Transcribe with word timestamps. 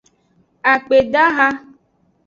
Akpedaha. 0.71 1.47